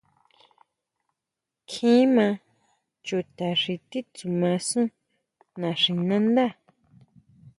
[1.69, 2.33] Kjín maa
[3.05, 4.87] chuta xi titsuma sun
[5.61, 6.45] naxinándá.